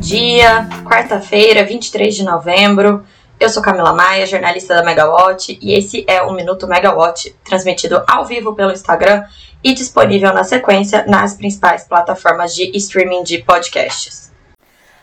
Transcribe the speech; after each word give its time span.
dia, 0.00 0.66
quarta-feira, 0.82 1.62
23 1.62 2.16
de 2.16 2.24
novembro. 2.24 3.04
Eu 3.38 3.50
sou 3.50 3.62
Camila 3.62 3.92
Maia, 3.92 4.26
jornalista 4.26 4.74
da 4.74 4.82
Megawatt, 4.82 5.58
e 5.60 5.74
esse 5.74 6.04
é 6.08 6.22
o 6.22 6.32
Minuto 6.32 6.66
Megawatt, 6.66 7.36
transmitido 7.44 8.02
ao 8.06 8.24
vivo 8.24 8.54
pelo 8.54 8.72
Instagram 8.72 9.24
e 9.62 9.74
disponível 9.74 10.32
na 10.32 10.42
sequência 10.42 11.04
nas 11.06 11.34
principais 11.34 11.84
plataformas 11.84 12.54
de 12.54 12.74
streaming 12.76 13.22
de 13.22 13.38
podcasts. 13.38 14.32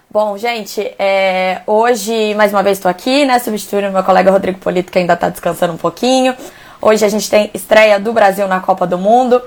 Bom, 0.10 0.36
gente, 0.36 0.82
é, 0.98 1.62
hoje 1.68 2.34
mais 2.34 2.52
uma 2.52 2.64
vez 2.64 2.80
estou 2.80 2.90
aqui, 2.90 3.24
né, 3.24 3.38
substituindo 3.38 3.92
meu 3.92 4.04
colega 4.04 4.32
Rodrigo 4.32 4.58
Polito, 4.58 4.92
que 4.92 4.98
ainda 4.98 5.14
está 5.14 5.30
descansando 5.30 5.74
um 5.74 5.78
pouquinho. 5.78 6.36
Hoje 6.82 7.06
a 7.06 7.10
gente 7.10 7.30
tem 7.30 7.52
estreia 7.54 8.00
do 8.00 8.12
Brasil 8.14 8.48
na 8.48 8.60
Copa 8.60 8.88
do 8.88 8.98
Mundo 8.98 9.42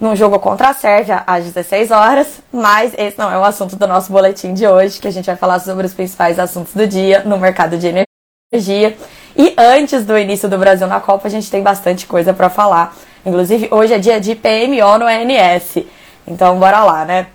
num 0.00 0.16
jogo 0.16 0.38
contra 0.38 0.70
a 0.70 0.74
Sérvia 0.74 1.22
às 1.26 1.44
16 1.44 1.90
horas, 1.90 2.40
mas 2.50 2.92
esse 2.96 3.18
não 3.18 3.30
é 3.30 3.38
o 3.38 3.44
assunto 3.44 3.76
do 3.76 3.86
nosso 3.86 4.10
boletim 4.10 4.54
de 4.54 4.66
hoje, 4.66 4.98
que 4.98 5.06
a 5.06 5.10
gente 5.10 5.26
vai 5.26 5.36
falar 5.36 5.58
sobre 5.58 5.86
os 5.86 5.92
principais 5.92 6.38
assuntos 6.38 6.72
do 6.74 6.86
dia 6.86 7.22
no 7.24 7.38
mercado 7.38 7.76
de 7.76 7.86
energia. 7.86 8.96
E 9.36 9.54
antes 9.58 10.04
do 10.04 10.18
início 10.18 10.48
do 10.48 10.56
Brasil 10.56 10.86
na 10.86 11.00
Copa, 11.00 11.28
a 11.28 11.30
gente 11.30 11.50
tem 11.50 11.62
bastante 11.62 12.06
coisa 12.06 12.32
para 12.32 12.48
falar. 12.48 12.96
Inclusive, 13.24 13.68
hoje 13.70 13.92
é 13.92 13.98
dia 13.98 14.18
de 14.18 14.34
PMO 14.34 14.98
no 14.98 15.06
ANS. 15.06 15.84
Então, 16.26 16.58
bora 16.58 16.82
lá, 16.82 17.04
né? 17.04 17.26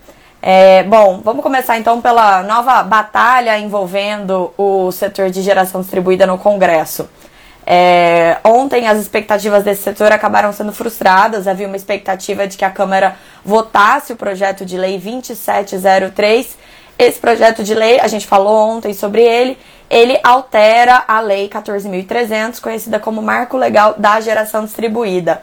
É, 0.41 0.83
bom, 0.83 1.21
vamos 1.23 1.41
começar 1.41 1.77
então 1.77 2.01
pela 2.01 2.43
nova 2.43 2.83
batalha 2.83 3.57
envolvendo 3.57 4.53
o 4.57 4.91
setor 4.91 5.29
de 5.29 5.41
geração 5.41 5.81
distribuída 5.81 6.27
no 6.27 6.37
Congresso. 6.37 7.09
É, 7.65 8.37
ontem 8.43 8.87
as 8.87 8.99
expectativas 8.99 9.63
desse 9.63 9.81
setor 9.81 10.11
acabaram 10.11 10.53
sendo 10.53 10.71
frustradas. 10.71 11.47
Havia 11.47 11.67
uma 11.67 11.75
expectativa 11.75 12.47
de 12.47 12.57
que 12.57 12.65
a 12.65 12.69
Câmara 12.69 13.15
votasse 13.43 14.13
o 14.13 14.15
projeto 14.15 14.65
de 14.65 14.77
lei 14.77 14.99
2703. 14.99 16.57
Esse 16.97 17.19
projeto 17.19 17.63
de 17.63 17.73
lei, 17.73 17.99
a 17.99 18.07
gente 18.07 18.25
falou 18.25 18.55
ontem 18.55 18.93
sobre 18.93 19.21
ele, 19.21 19.57
ele 19.89 20.17
altera 20.23 21.03
a 21.05 21.19
lei 21.19 21.49
14.300, 21.49 22.61
conhecida 22.61 22.99
como 22.99 23.21
Marco 23.21 23.57
Legal 23.57 23.95
da 23.97 24.21
Geração 24.21 24.63
Distribuída. 24.63 25.41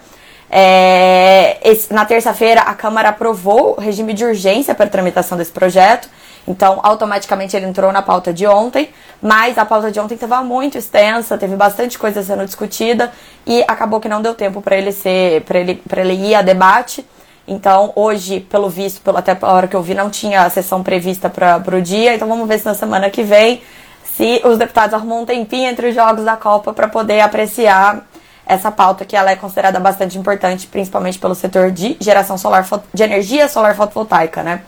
É, 0.55 1.57
esse, 1.65 1.91
na 1.95 2.05
terça-feira, 2.05 2.61
a 2.61 2.75
Câmara 2.75 3.09
aprovou 3.09 3.75
o 3.79 3.81
regime 3.81 4.13
de 4.13 4.23
urgência 4.23 4.75
para 4.75 4.87
tramitação 4.87 5.39
desse 5.39 5.51
projeto. 5.51 6.11
Então, 6.47 6.79
automaticamente 6.83 7.57
ele 7.57 7.65
entrou 7.65 7.91
na 7.91 8.03
pauta 8.03 8.35
de 8.35 8.47
ontem, 8.47 8.91
mas 9.23 9.57
a 9.57 9.65
pauta 9.65 9.91
de 9.91 9.99
ontem 9.99 10.15
estava 10.15 10.43
muito 10.43 10.77
extensa, 10.77 11.39
teve 11.39 11.57
bastante 11.57 11.99
coisa 11.99 12.23
sendo 12.23 12.45
discutida 12.45 13.11
e 13.47 13.63
acabou 13.67 13.99
que 13.99 14.09
não 14.09 14.21
deu 14.21 14.35
tempo 14.35 14.61
para 14.61 14.77
ele 14.77 14.93
ser, 14.93 15.41
para 15.43 15.59
ele, 15.59 15.77
para 15.89 16.03
ele 16.03 16.15
ir 16.15 16.35
a 16.35 16.43
debate. 16.43 17.07
Então, 17.49 17.93
hoje, 17.97 18.41
pelo 18.41 18.69
visto, 18.69 19.01
pelo, 19.01 19.17
até 19.17 19.37
a 19.41 19.53
hora 19.53 19.67
que 19.67 19.75
eu 19.75 19.83
vi, 19.83 19.95
não 19.95 20.11
tinha 20.11 20.43
a 20.43 20.51
sessão 20.51 20.83
prevista 20.83 21.31
para 21.31 21.77
o 21.77 21.81
dia. 21.81 22.15
Então, 22.15 22.29
vamos 22.29 22.47
ver 22.47 22.59
se 22.59 22.67
na 22.67 22.75
semana 22.75 23.09
que 23.09 23.23
vem, 23.23 23.63
se 24.05 24.43
os 24.45 24.59
deputados 24.59 24.93
arrumam 24.93 25.23
um 25.23 25.27
tempinho 25.27 25.71
entre 25.71 25.89
os 25.89 25.95
jogos 25.95 26.25
da 26.25 26.37
Copa 26.37 26.75
para 26.75 26.89
poder 26.89 27.21
apreciar 27.21 28.05
essa 28.47 28.71
pauta 28.71 29.05
que 29.05 29.17
ela 29.17 29.31
é 29.31 29.37
considerada 29.37 29.79
bastante 29.79 30.19
importante, 30.19 30.67
principalmente 30.67 31.19
pelo 31.19 31.35
setor 31.35 31.71
de 31.71 31.97
geração 32.01 32.37
solar, 32.37 32.67
de 32.93 33.03
energia 33.03 33.49
solar 33.49 33.75
fotovoltaica, 33.77 34.43
né? 34.43 34.63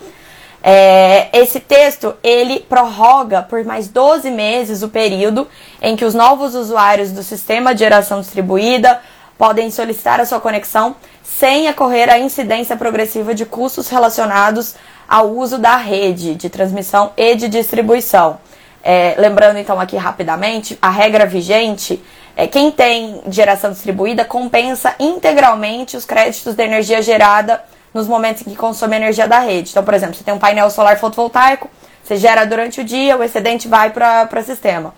É, 0.67 1.29
esse 1.39 1.61
texto 1.61 2.15
ele 2.23 2.61
prorroga 2.61 3.43
por 3.43 3.63
mais 3.65 3.87
12 3.87 4.31
meses 4.31 4.83
o 4.83 4.89
período 4.89 5.47
em 5.83 5.95
que 5.95 6.07
os 6.07 6.15
novos 6.15 6.55
usuários 6.55 7.11
do 7.11 7.23
sistema 7.23 7.75
de 7.75 7.81
geração 7.81 8.23
distribuída 8.23 8.99
podem 9.37 9.71
solicitar 9.71 10.21
a 10.21 10.25
sua 10.25 10.41
conexão 10.41 10.97
sem 11.23 11.69
ocorrer 11.69 12.09
a 12.09 12.19
incidência 12.19 12.77
progressiva 12.79 13.35
de 13.35 13.45
custos 13.45 13.91
relacionados 13.91 14.75
ao 15.07 15.31
uso 15.33 15.59
da 15.59 15.77
rede 15.77 16.35
de 16.35 16.49
transmissão 16.49 17.13
e 17.15 17.35
de 17.35 17.47
distribuição. 17.49 18.39
É, 18.83 19.15
lembrando 19.19 19.59
então 19.59 19.81
aqui 19.81 19.97
rapidamente, 19.97 20.79
a 20.81 20.89
regra 20.91 21.27
vigente 21.27 22.03
é 22.37 22.47
quem 22.47 22.71
tem 22.71 23.23
geração 23.29 23.71
distribuída 23.71 24.25
compensa 24.25 24.95
integralmente 24.99 25.97
os 25.97 26.05
créditos 26.05 26.55
de 26.55 26.63
energia 26.63 27.01
gerada 27.01 27.63
nos 27.93 28.09
momentos 28.09 28.43
em 28.43 28.51
que 28.51 28.57
consome 28.57 28.97
energia 28.97 29.29
da 29.29 29.39
rede. 29.39 29.71
Então, 29.71 29.85
por 29.85 29.95
exemplo, 29.95 30.17
você 30.17 30.25
tem 30.25 30.35
um 30.35 30.39
painel 30.39 30.69
solar 30.69 30.99
fotovoltaico, 30.99 31.71
você 32.03 32.17
gera 32.17 32.45
durante 32.45 32.81
o 32.81 32.85
dia, 32.85 33.17
o 33.17 33.23
excedente 33.23 33.69
vai 33.69 33.91
para 33.91 34.29
o 34.37 34.43
sistema. 34.43 34.93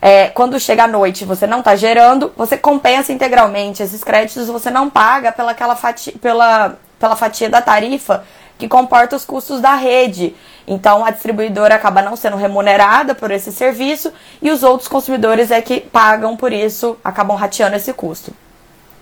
É, 0.00 0.28
quando 0.28 0.60
chega 0.60 0.84
à 0.84 0.86
noite 0.86 1.24
você 1.24 1.46
não 1.46 1.58
está 1.58 1.74
gerando, 1.74 2.32
você 2.36 2.56
compensa 2.56 3.12
integralmente 3.12 3.82
esses 3.82 4.04
créditos, 4.04 4.46
você 4.46 4.70
não 4.70 4.88
paga 4.88 5.32
pela, 5.32 5.54
fatia, 5.74 6.12
pela, 6.20 6.76
pela 7.00 7.16
fatia 7.16 7.48
da 7.48 7.60
tarifa 7.60 8.24
que 8.58 8.68
comporta 8.68 9.16
os 9.16 9.24
custos 9.24 9.60
da 9.60 9.74
rede. 9.74 10.34
Então 10.66 11.04
a 11.04 11.10
distribuidora 11.10 11.76
acaba 11.76 12.02
não 12.02 12.16
sendo 12.16 12.36
remunerada 12.36 13.14
por 13.14 13.30
esse 13.30 13.52
serviço 13.52 14.12
e 14.42 14.50
os 14.50 14.62
outros 14.62 14.88
consumidores 14.88 15.50
é 15.50 15.62
que 15.62 15.80
pagam 15.80 16.36
por 16.36 16.52
isso, 16.52 16.98
acabam 17.02 17.36
rateando 17.36 17.76
esse 17.76 17.92
custo. 17.92 18.32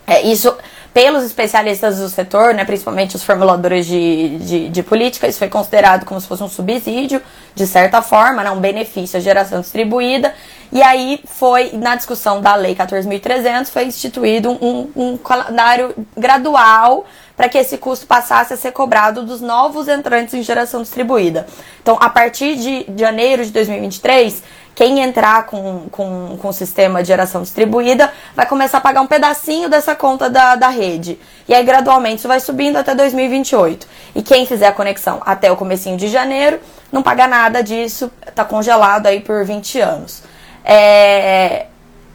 É, 0.06 0.22
isso, 0.22 0.56
pelos 0.96 1.24
especialistas 1.24 1.98
do 1.98 2.08
setor, 2.08 2.54
né, 2.54 2.64
principalmente 2.64 3.16
os 3.16 3.22
formuladores 3.22 3.84
de, 3.84 4.38
de, 4.38 4.68
de, 4.70 4.82
política, 4.82 5.28
isso 5.28 5.38
foi 5.38 5.50
considerado 5.50 6.06
como 6.06 6.18
se 6.18 6.26
fosse 6.26 6.42
um 6.42 6.48
subsídio, 6.48 7.20
de 7.54 7.66
certa 7.66 8.00
forma, 8.00 8.42
né, 8.42 8.50
um 8.50 8.60
benefício 8.60 9.18
à 9.18 9.20
geração 9.20 9.60
distribuída. 9.60 10.32
E 10.72 10.82
aí 10.82 11.20
foi, 11.26 11.72
na 11.74 11.96
discussão 11.96 12.40
da 12.40 12.54
Lei 12.54 12.74
14.300, 12.74 13.66
foi 13.66 13.84
instituído 13.84 14.50
um, 14.52 14.90
um 14.96 15.16
calendário 15.18 15.94
gradual 16.16 17.04
para 17.36 17.50
que 17.50 17.58
esse 17.58 17.76
custo 17.76 18.06
passasse 18.06 18.54
a 18.54 18.56
ser 18.56 18.72
cobrado 18.72 19.22
dos 19.22 19.42
novos 19.42 19.88
entrantes 19.88 20.32
em 20.32 20.42
geração 20.42 20.80
distribuída. 20.80 21.46
Então, 21.82 21.98
a 22.00 22.08
partir 22.08 22.56
de 22.56 22.86
janeiro 22.96 23.44
de 23.44 23.50
2023, 23.50 24.42
quem 24.76 25.00
entrar 25.00 25.46
com, 25.46 25.88
com, 25.90 26.36
com 26.36 26.48
o 26.48 26.52
sistema 26.52 27.00
de 27.00 27.08
geração 27.08 27.40
distribuída 27.40 28.12
vai 28.34 28.44
começar 28.44 28.76
a 28.76 28.80
pagar 28.82 29.00
um 29.00 29.06
pedacinho 29.06 29.70
dessa 29.70 29.94
conta 29.94 30.28
da, 30.28 30.54
da 30.54 30.68
rede. 30.68 31.18
E 31.48 31.54
aí, 31.54 31.64
gradualmente, 31.64 32.18
isso 32.18 32.28
vai 32.28 32.38
subindo 32.38 32.76
até 32.76 32.94
2028. 32.94 33.88
E 34.14 34.22
quem 34.22 34.44
fizer 34.44 34.66
a 34.66 34.72
conexão 34.72 35.22
até 35.24 35.50
o 35.50 35.56
comecinho 35.56 35.96
de 35.96 36.08
janeiro, 36.08 36.60
não 36.92 37.02
paga 37.02 37.26
nada 37.26 37.62
disso, 37.62 38.12
está 38.26 38.44
congelado 38.44 39.06
aí 39.06 39.20
por 39.20 39.46
20 39.46 39.80
anos. 39.80 40.22
É, 40.62 41.66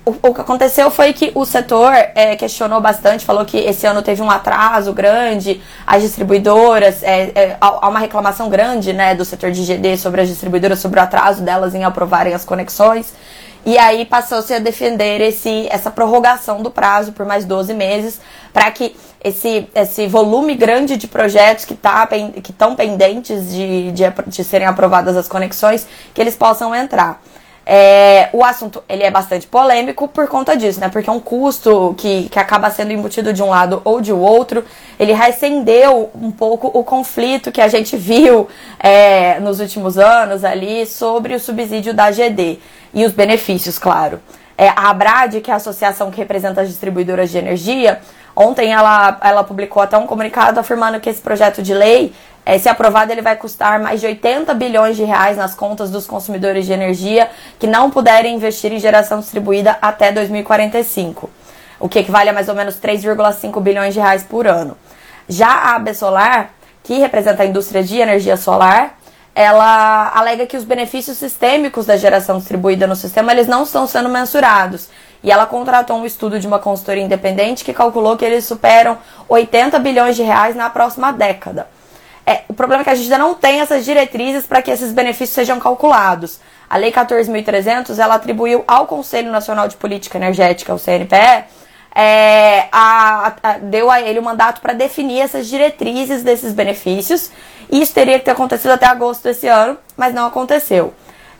o, 0.03 0.33
que 0.33 0.41
aconteceu 0.41 0.89
foi 0.89 1.13
que 1.13 1.31
o 1.35 1.45
setor 1.45 1.93
é, 1.93 2.35
questionou 2.35 2.81
bastante, 2.81 3.23
falou 3.23 3.45
que 3.45 3.57
esse 3.57 3.85
ano 3.85 4.01
teve 4.01 4.21
um 4.21 4.31
atraso 4.31 4.91
grande, 4.93 5.61
as 5.85 6.01
distribuidoras, 6.01 7.03
é, 7.03 7.31
é, 7.35 7.57
há 7.61 7.87
uma 7.87 7.99
reclamação 7.99 8.49
grande 8.49 8.93
né, 8.93 9.13
do 9.13 9.23
setor 9.23 9.51
de 9.51 9.63
GD 9.63 9.97
sobre 9.97 10.21
as 10.21 10.27
distribuidoras, 10.27 10.79
sobre 10.79 10.99
o 10.99 11.03
atraso 11.03 11.43
delas 11.43 11.75
em 11.75 11.83
aprovarem 11.83 12.33
as 12.33 12.43
conexões. 12.43 13.13
E 13.63 13.77
aí 13.77 14.05
passou-se 14.05 14.51
a 14.51 14.57
defender 14.57 15.21
esse, 15.21 15.67
essa 15.69 15.91
prorrogação 15.91 16.63
do 16.63 16.71
prazo 16.71 17.11
por 17.11 17.27
mais 17.27 17.45
12 17.45 17.71
meses, 17.75 18.19
para 18.51 18.71
que 18.71 18.95
esse, 19.23 19.69
esse 19.75 20.07
volume 20.07 20.55
grande 20.55 20.97
de 20.97 21.07
projetos 21.07 21.63
que 21.63 21.75
tá, 21.75 22.09
estão 22.37 22.75
pendentes 22.75 23.51
de, 23.51 23.91
de, 23.91 24.03
de 24.27 24.43
serem 24.43 24.67
aprovadas 24.67 25.15
as 25.15 25.27
conexões, 25.27 25.85
que 26.11 26.19
eles 26.19 26.35
possam 26.35 26.73
entrar. 26.73 27.21
É, 27.65 28.29
o 28.33 28.43
assunto 28.43 28.83
ele 28.89 29.03
é 29.03 29.11
bastante 29.11 29.45
polêmico 29.45 30.07
por 30.07 30.27
conta 30.27 30.57
disso, 30.57 30.79
né? 30.79 30.89
Porque 30.89 31.09
é 31.09 31.13
um 31.13 31.19
custo 31.19 31.93
que, 31.97 32.27
que 32.29 32.39
acaba 32.39 32.69
sendo 32.69 32.91
embutido 32.91 33.31
de 33.31 33.43
um 33.43 33.49
lado 33.49 33.81
ou 33.83 34.01
de 34.01 34.11
outro. 34.11 34.65
Ele 34.99 35.13
recendeu 35.13 36.09
um 36.15 36.31
pouco 36.31 36.67
o 36.67 36.83
conflito 36.83 37.51
que 37.51 37.61
a 37.61 37.67
gente 37.67 37.95
viu 37.95 38.47
é, 38.79 39.39
nos 39.39 39.59
últimos 39.59 39.97
anos 39.97 40.43
ali 40.43 40.85
sobre 40.85 41.35
o 41.35 41.39
subsídio 41.39 41.93
da 41.93 42.09
GD 42.11 42.59
e 42.93 43.05
os 43.05 43.11
benefícios, 43.11 43.77
claro. 43.77 44.19
É, 44.61 44.69
a 44.75 44.91
Abrad, 44.91 45.41
que 45.41 45.49
é 45.49 45.55
a 45.55 45.57
associação 45.57 46.11
que 46.11 46.17
representa 46.17 46.61
as 46.61 46.67
distribuidoras 46.67 47.31
de 47.31 47.37
energia, 47.39 47.99
ontem 48.35 48.71
ela, 48.71 49.17
ela 49.23 49.43
publicou 49.43 49.81
até 49.81 49.97
um 49.97 50.05
comunicado 50.05 50.59
afirmando 50.59 50.99
que 50.99 51.09
esse 51.09 51.19
projeto 51.19 51.63
de 51.63 51.73
lei 51.73 52.13
é, 52.45 52.59
se 52.59 52.69
aprovado, 52.69 53.11
ele 53.11 53.23
vai 53.23 53.35
custar 53.35 53.79
mais 53.79 53.99
de 53.99 54.05
80 54.05 54.53
bilhões 54.53 54.95
de 54.95 55.03
reais 55.03 55.35
nas 55.35 55.55
contas 55.55 55.89
dos 55.89 56.05
consumidores 56.05 56.67
de 56.67 56.73
energia 56.73 57.27
que 57.57 57.65
não 57.65 57.89
puderem 57.89 58.35
investir 58.35 58.71
em 58.71 58.77
geração 58.77 59.19
distribuída 59.19 59.79
até 59.81 60.11
2045, 60.11 61.27
o 61.79 61.89
que 61.89 61.97
equivale 61.97 62.29
a 62.29 62.33
mais 62.33 62.47
ou 62.47 62.53
menos 62.53 62.75
3,5 62.75 63.59
bilhões 63.61 63.95
de 63.95 63.99
reais 63.99 64.21
por 64.21 64.45
ano. 64.45 64.77
Já 65.27 65.49
a 65.49 65.75
AB 65.77 65.91
Solar, 65.95 66.51
que 66.83 66.99
representa 66.99 67.41
a 67.41 67.47
indústria 67.47 67.83
de 67.83 67.97
energia 67.97 68.37
solar, 68.37 68.95
ela 69.33 70.11
alega 70.13 70.45
que 70.45 70.57
os 70.57 70.63
benefícios 70.63 71.17
sistêmicos 71.17 71.85
da 71.85 71.95
geração 71.95 72.37
distribuída 72.37 72.85
no 72.85 72.95
sistema 72.95 73.31
eles 73.31 73.47
não 73.47 73.63
estão 73.63 73.87
sendo 73.87 74.09
mensurados. 74.09 74.89
E 75.23 75.31
ela 75.31 75.45
contratou 75.45 75.97
um 75.97 76.05
estudo 76.05 76.39
de 76.39 76.47
uma 76.47 76.59
consultoria 76.59 77.03
independente 77.03 77.63
que 77.63 77.73
calculou 77.73 78.17
que 78.17 78.25
eles 78.25 78.45
superam 78.45 78.97
80 79.29 79.77
bilhões 79.79 80.15
de 80.15 80.23
reais 80.23 80.55
na 80.55 80.69
próxima 80.69 81.11
década. 81.11 81.67
É, 82.25 82.41
o 82.47 82.53
problema 82.53 82.81
é 82.81 82.83
que 82.83 82.89
a 82.89 82.95
gente 82.95 83.11
ainda 83.11 83.17
não 83.17 83.33
tem 83.33 83.61
essas 83.61 83.85
diretrizes 83.85 84.45
para 84.45 84.61
que 84.61 84.71
esses 84.71 84.91
benefícios 84.91 85.31
sejam 85.31 85.59
calculados. 85.59 86.39
A 86.69 86.77
Lei 86.77 86.91
14.300 86.91 87.97
ela 87.97 88.15
atribuiu 88.15 88.63
ao 88.67 88.87
Conselho 88.87 89.31
Nacional 89.31 89.67
de 89.67 89.75
Política 89.75 90.17
Energética, 90.17 90.73
o 90.73 90.79
CNPE, 90.79 91.45
é, 91.95 92.67
a, 92.71 93.33
a, 93.43 93.57
deu 93.57 93.89
a 93.89 94.01
ele 94.01 94.19
o 94.19 94.23
mandato 94.23 94.61
para 94.61 94.73
definir 94.73 95.21
essas 95.21 95.47
diretrizes 95.47 96.23
desses 96.23 96.53
benefícios. 96.53 97.31
Isso 97.71 97.93
teria 97.93 98.19
que 98.19 98.25
ter 98.25 98.31
acontecido 98.31 98.71
até 98.71 98.85
agosto 98.85 99.23
desse 99.23 99.47
ano, 99.47 99.77
mas 99.95 100.13
não 100.13 100.25
aconteceu. 100.25 100.93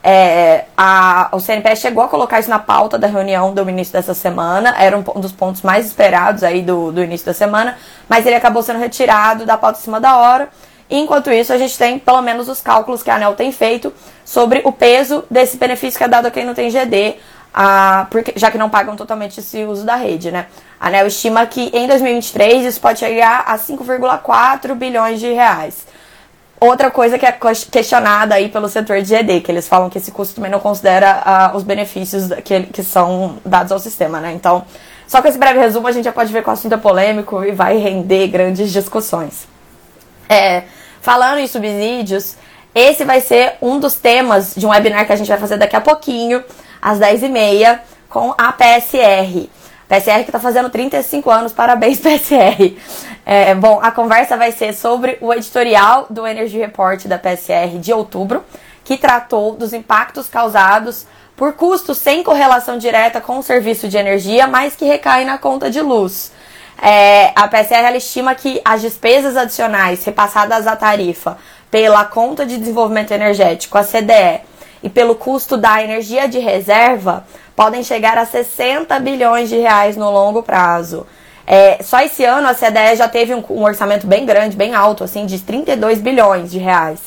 É, 0.04 0.66
a, 0.76 1.30
o 1.32 1.40
CNPE 1.40 1.76
chegou 1.76 2.04
a 2.04 2.08
colocar 2.08 2.40
isso 2.40 2.50
na 2.50 2.58
pauta 2.58 2.98
da 2.98 3.06
reunião 3.06 3.54
do 3.54 3.70
início 3.70 3.94
dessa 3.94 4.16
semana, 4.16 4.74
era 4.78 4.98
um, 4.98 5.02
dos 5.02 5.32
pontos 5.32 5.62
mais 5.62 5.86
esperados 5.86 6.44
aí 6.44 6.64
do, 6.64 6.92
do 6.92 7.04
início 7.04 7.26
da 7.26 7.34
semana, 7.34 7.78
mas 8.10 8.26
ele 8.26 8.36
acabou 8.36 8.64
sendo 8.64 8.80
retirado 8.80 9.46
da 9.46 9.58
pauta 9.58 9.80
em 9.80 9.84
cima 9.84 10.00
da 10.00 10.18
hora. 10.18 10.50
Enquanto 10.90 11.32
isso, 11.32 11.54
a 11.54 11.58
gente 11.58 11.78
tem 11.78 12.00
pelo 12.00 12.22
menos 12.22 12.50
os 12.50 12.62
cálculos 12.62 13.02
que 13.04 13.10
a 13.10 13.16
ANEL 13.16 13.36
tem 13.36 13.52
feito 13.52 13.94
sobre 14.26 14.62
o 14.66 14.72
peso 14.72 15.24
desse 15.30 15.56
benefício 15.56 15.98
que 15.98 16.04
é 16.04 16.08
dado 16.08 16.26
a 16.26 16.32
quem 16.32 16.46
não 16.46 16.54
tem 16.54 16.70
GD, 16.70 17.16
a, 17.54 18.08
porque, 18.10 18.34
já 18.36 18.50
que 18.50 18.58
não 18.58 18.70
pagam 18.70 18.96
totalmente 18.96 19.40
esse 19.40 19.64
uso 19.64 19.86
da 19.86 19.96
rede, 19.96 20.32
né? 20.32 20.48
A 20.80 20.88
ANEL 20.88 21.08
estima 21.08 21.46
que 21.46 21.70
em 21.74 21.88
2023 21.88 22.66
isso 22.66 22.80
pode 22.80 23.00
chegar 23.00 23.44
a 23.46 23.58
5,4 23.58 24.74
bilhões 24.76 25.20
de 25.20 25.32
reais. 25.32 25.86
Outra 26.60 26.92
coisa 26.92 27.18
que 27.18 27.26
é 27.26 27.32
questionada 27.72 28.36
aí 28.36 28.48
pelo 28.48 28.70
setor 28.70 29.02
de 29.02 29.16
GD, 29.16 29.42
que 29.42 29.52
eles 29.52 29.68
falam 29.68 29.90
que 29.90 29.98
esse 29.98 30.12
custo 30.12 30.36
também 30.36 30.52
não 30.52 30.60
considera 30.60 31.52
uh, 31.54 31.58
os 31.58 31.64
benefícios 31.64 32.30
que, 32.46 32.64
que 32.68 32.84
são 32.84 33.40
dados 33.44 33.72
ao 33.72 33.80
sistema, 33.80 34.20
né? 34.20 34.32
Então, 34.32 34.64
só 35.08 35.22
com 35.22 35.28
esse 35.28 35.38
breve 35.38 35.60
resumo 35.60 35.88
a 35.88 35.92
gente 35.92 36.06
já 36.06 36.12
pode 36.12 36.32
ver 36.32 36.44
que 36.44 36.50
o 36.50 36.54
assunto 36.54 36.74
é 36.74 36.78
polêmico 36.78 37.44
e 37.44 37.52
vai 37.52 37.78
render 37.78 38.28
grandes 38.28 38.72
discussões. 38.72 39.48
É, 40.30 40.64
falando 41.02 41.40
em 41.40 41.48
subsídios, 41.48 42.38
esse 42.74 43.04
vai 43.04 43.20
ser 43.20 43.56
um 43.62 43.80
dos 43.80 43.96
temas 43.96 44.54
de 44.56 44.66
um 44.66 44.70
webinar 44.70 45.06
que 45.06 45.12
a 45.12 45.16
gente 45.16 45.28
vai 45.28 45.38
fazer 45.38 45.58
daqui 45.58 45.76
a 45.76 45.82
pouquinho, 45.82 46.44
às 46.82 47.00
10h30, 47.00 47.80
com 48.10 48.34
a 48.38 48.52
PSR. 48.52 49.50
PSR 49.88 50.24
que 50.24 50.30
está 50.30 50.40
fazendo 50.40 50.70
35 50.70 51.30
anos, 51.30 51.52
parabéns 51.52 52.00
PSR. 52.02 52.78
É, 53.26 53.54
bom, 53.54 53.80
a 53.82 53.92
conversa 53.92 54.38
vai 54.38 54.52
ser 54.52 54.74
sobre 54.74 55.18
o 55.22 55.34
editorial 55.34 56.08
do 56.10 56.26
Energy 56.26 56.58
Report 56.58 57.06
da 57.08 57.18
PSR 57.18 57.78
de 57.78 57.92
outubro, 57.92 58.44
que 58.84 58.98
tratou 58.98 59.54
dos 59.54 59.74
impactos 59.74 60.30
causados 60.30 61.06
por 61.36 61.54
custos 61.54 61.98
sem 61.98 62.24
correlação 62.24 62.78
direta 62.78 63.20
com 63.20 63.40
o 63.40 63.44
serviço 63.44 63.88
de 63.88 63.98
energia, 63.98 64.48
mas 64.48 64.76
que 64.76 64.86
recaem 64.86 65.26
na 65.26 65.38
conta 65.38 65.70
de 65.70 65.82
luz. 65.82 66.32
É, 66.82 67.32
a 67.36 67.48
PSR 67.48 67.96
estima 67.96 68.34
que 68.34 68.62
as 68.64 68.82
despesas 68.82 69.38
adicionais 69.38 70.04
repassadas 70.04 70.66
à 70.66 70.76
tarifa 70.76 71.38
pela 71.70 72.06
conta 72.06 72.46
de 72.46 72.58
desenvolvimento 72.58 73.12
energético, 73.12 73.78
a 73.78 73.84
CDE, 73.84 74.42
e 74.84 74.90
pelo 74.90 75.16
custo 75.16 75.58
da 75.58 75.84
energia 75.84 76.28
de 76.28 76.40
reserva 76.40 77.26
podem 77.56 77.84
chegar 77.84 78.18
a 78.18 78.26
60 78.26 79.00
bilhões 79.00 79.50
de 79.50 79.58
reais 79.58 79.96
no 79.96 80.10
longo 80.10 80.42
prazo. 80.42 81.06
É, 81.46 81.84
só 81.84 82.00
esse 82.02 82.24
ano 82.24 82.48
a 82.48 82.54
CDE 82.54 82.96
já 82.96 83.08
teve 83.08 83.34
um, 83.36 83.44
um, 83.50 83.64
orçamento 83.64 84.08
bem 84.08 84.26
grande, 84.26 84.56
bem 84.56 84.74
alto, 84.74 85.04
assim, 85.04 85.26
de 85.26 85.40
32 85.40 86.00
bilhões 86.00 86.52
de 86.52 86.58
reais. 86.58 87.00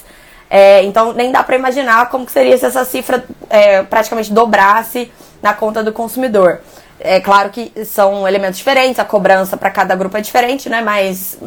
É, 0.51 0.83
então 0.85 1.13
nem 1.13 1.33
dá 1.33 1.43
para 1.43 1.57
imaginar 1.57 2.11
como 2.11 2.29
seria 2.29 2.57
se 2.59 2.67
essa 2.67 2.85
cifra 2.85 3.25
é, 3.49 3.83
praticamente 3.83 4.33
dobrasse 4.33 5.11
na 5.43 5.55
conta 5.55 5.83
do 5.83 5.93
consumidor. 5.93 6.61
É 7.01 7.21
claro 7.21 7.51
que 7.51 7.73
são 7.85 8.27
elementos 8.27 8.59
diferentes, 8.59 8.99
a 8.99 9.05
cobrança 9.05 9.57
para 9.57 9.71
cada 9.71 9.97
grupo 9.97 10.17
é 10.17 10.21
diferente, 10.21 10.69
né? 10.69 10.81
Mas 10.81 11.39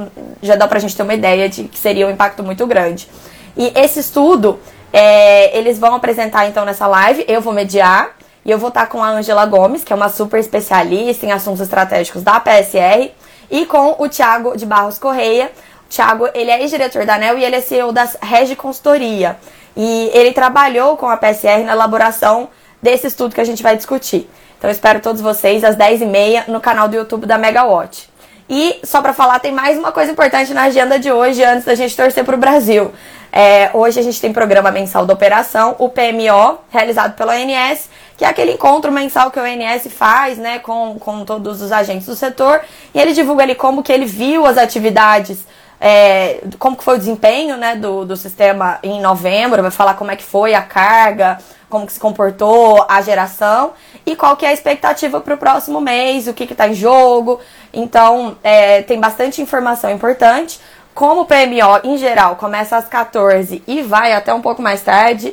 já 0.41 0.55
dá 0.55 0.67
para 0.67 0.77
a 0.77 0.81
gente 0.81 0.95
ter 0.95 1.03
uma 1.03 1.13
ideia 1.13 1.47
de 1.47 1.63
que 1.65 1.77
seria 1.77 2.05
um 2.05 2.11
impacto 2.11 2.43
muito 2.43 2.65
grande. 2.67 3.07
E 3.55 3.71
esse 3.75 3.99
estudo 3.99 4.59
é, 4.91 5.57
eles 5.57 5.79
vão 5.79 5.95
apresentar 5.95 6.47
então 6.47 6.65
nessa 6.65 6.87
live, 6.87 7.25
eu 7.27 7.41
vou 7.41 7.53
mediar 7.53 8.15
e 8.45 8.51
eu 8.51 8.57
vou 8.57 8.69
estar 8.69 8.87
com 8.87 9.03
a 9.03 9.09
Angela 9.09 9.45
Gomes, 9.45 9.83
que 9.83 9.91
é 9.91 9.95
uma 9.95 10.09
super 10.09 10.39
especialista 10.39 11.25
em 11.25 11.31
assuntos 11.31 11.61
estratégicos 11.61 12.23
da 12.23 12.39
PSR, 12.39 13.11
e 13.51 13.65
com 13.65 13.95
o 13.99 14.07
Thiago 14.07 14.57
de 14.57 14.65
Barros 14.65 14.97
Correia. 14.97 15.51
O 15.85 15.89
Thiago, 15.89 16.29
ele 16.33 16.49
é 16.49 16.61
ex-diretor 16.61 17.05
da 17.05 17.15
ANEL 17.15 17.37
e 17.37 17.43
ele 17.43 17.57
é 17.57 17.61
CEO 17.61 17.91
da 17.91 18.07
Regi 18.21 18.55
Consultoria. 18.55 19.37
E 19.75 20.09
ele 20.13 20.31
trabalhou 20.31 20.97
com 20.97 21.07
a 21.07 21.17
PSR 21.17 21.63
na 21.63 21.73
elaboração 21.73 22.49
desse 22.81 23.07
estudo 23.07 23.35
que 23.35 23.41
a 23.41 23.45
gente 23.45 23.61
vai 23.61 23.75
discutir. 23.75 24.29
Então 24.57 24.69
espero 24.69 24.99
todos 25.01 25.21
vocês 25.21 25.63
às 25.63 25.75
10h30 25.75 26.47
no 26.47 26.59
canal 26.59 26.87
do 26.87 26.95
YouTube 26.95 27.25
da 27.25 27.37
Megawatt. 27.37 28.09
E 28.49 28.79
só 28.83 29.01
para 29.01 29.13
falar, 29.13 29.39
tem 29.39 29.51
mais 29.51 29.77
uma 29.77 29.91
coisa 29.91 30.11
importante 30.11 30.53
na 30.53 30.63
agenda 30.63 30.97
de 30.97 31.11
hoje, 31.11 31.43
antes 31.43 31.65
da 31.65 31.75
gente 31.75 31.95
torcer 31.95 32.23
para 32.23 32.35
o 32.35 32.37
Brasil. 32.37 32.91
É, 33.31 33.69
hoje 33.73 33.99
a 33.99 34.03
gente 34.03 34.19
tem 34.19 34.31
programa 34.31 34.71
mensal 34.71 35.05
da 35.05 35.13
operação, 35.13 35.75
o 35.79 35.89
PMO, 35.89 36.59
realizado 36.69 37.15
pela 37.15 37.33
ONS, 37.33 37.89
que 38.15 38.25
é 38.25 38.27
aquele 38.27 38.53
encontro 38.53 38.91
mensal 38.91 39.29
que 39.29 39.39
o 39.39 39.43
ONS 39.43 39.87
faz, 39.91 40.37
né, 40.37 40.59
com, 40.59 40.97
com 40.99 41.23
todos 41.23 41.61
os 41.61 41.71
agentes 41.71 42.07
do 42.07 42.15
setor, 42.15 42.61
e 42.93 42.99
ele 42.99 43.13
divulga 43.13 43.43
ali 43.43 43.55
como 43.55 43.83
que 43.83 43.91
ele 43.91 44.05
viu 44.05 44.45
as 44.45 44.57
atividades, 44.57 45.45
é, 45.79 46.41
como 46.57 46.75
que 46.75 46.83
foi 46.83 46.95
o 46.95 46.97
desempenho, 46.99 47.57
né, 47.57 47.75
do, 47.75 48.05
do 48.05 48.15
sistema 48.15 48.79
em 48.81 48.99
novembro, 49.01 49.61
vai 49.61 49.71
falar 49.71 49.93
como 49.93 50.09
é 50.09 50.15
que 50.15 50.23
foi 50.23 50.55
a 50.55 50.61
carga, 50.61 51.37
como 51.69 51.85
que 51.85 51.93
se 51.93 51.99
comportou 51.99 52.85
a 52.87 53.01
geração 53.01 53.73
e 54.05 54.15
qual 54.15 54.37
que 54.37 54.45
é 54.45 54.49
a 54.49 54.53
expectativa 54.53 55.19
para 55.19 55.35
o 55.35 55.37
próximo 55.37 55.81
mês, 55.81 56.27
o 56.27 56.33
que 56.33 56.45
está 56.45 56.67
em 56.67 56.73
jogo. 56.73 57.39
Então, 57.73 58.37
é, 58.43 58.81
tem 58.81 58.99
bastante 58.99 59.41
informação 59.41 59.91
importante. 59.91 60.59
Como 60.97 61.21
o 61.21 61.25
PMO, 61.25 61.79
em 61.83 61.95
geral, 61.95 62.37
começa 62.37 62.75
às 62.75 62.87
14 62.87 63.61
e 63.67 63.83
vai 63.83 64.13
até 64.13 64.33
um 64.33 64.41
pouco 64.41 64.63
mais 64.63 64.81
tarde, 64.81 65.31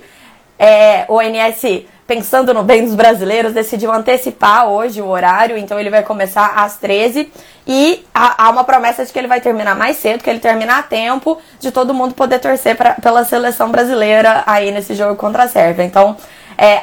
é, 0.58 1.06
o 1.08 1.14
ONS, 1.14 1.86
pensando 2.06 2.52
no 2.52 2.62
bem 2.62 2.84
dos 2.84 2.94
brasileiros, 2.94 3.54
decidiu 3.54 3.90
antecipar 3.90 4.68
hoje 4.68 5.00
o 5.00 5.08
horário, 5.08 5.56
então 5.56 5.80
ele 5.80 5.88
vai 5.88 6.02
começar 6.02 6.52
às 6.54 6.76
13 6.76 7.32
e 7.66 8.04
há, 8.14 8.44
há 8.44 8.50
uma 8.50 8.62
promessa 8.62 9.06
de 9.06 9.10
que 9.10 9.18
ele 9.18 9.26
vai 9.26 9.40
terminar 9.40 9.74
mais 9.74 9.96
cedo, 9.96 10.22
que 10.22 10.28
ele 10.28 10.38
termina 10.38 10.80
a 10.80 10.82
tempo 10.82 11.38
de 11.58 11.72
todo 11.72 11.94
mundo 11.94 12.12
poder 12.12 12.40
torcer 12.40 12.76
pra, 12.76 12.96
pela 12.96 13.24
seleção 13.24 13.70
brasileira 13.70 14.42
aí 14.46 14.70
nesse 14.70 14.94
jogo 14.94 15.16
contra 15.16 15.44
a 15.44 15.48
Sérvia. 15.48 15.82
Então, 15.82 16.14
é, 16.58 16.78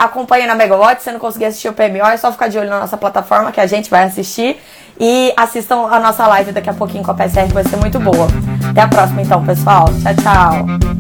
na 0.47 0.55
Megawatt, 0.55 1.03
se 1.03 1.11
não 1.11 1.19
conseguir 1.19 1.45
assistir 1.45 1.69
o 1.69 1.73
PMO, 1.73 2.07
é 2.11 2.17
só 2.17 2.31
ficar 2.31 2.47
de 2.47 2.57
olho 2.57 2.71
na 2.71 2.79
nossa 2.79 2.97
plataforma 2.97 3.51
que 3.51 3.61
a 3.61 3.67
gente 3.67 3.91
vai 3.91 4.05
assistir. 4.05 4.59
E 4.99 5.31
assistam 5.37 5.87
a 5.87 5.99
nossa 5.99 6.27
live 6.27 6.51
daqui 6.51 6.69
a 6.69 6.73
pouquinho 6.73 7.03
com 7.03 7.11
a 7.11 7.13
PSR, 7.13 7.47
que 7.47 7.53
vai 7.53 7.63
ser 7.63 7.77
muito 7.77 7.99
boa. 7.99 8.27
Até 8.71 8.81
a 8.81 8.87
próxima 8.87 9.21
então, 9.21 9.43
pessoal. 9.45 9.85
Tchau, 10.01 10.15
tchau. 10.15 10.90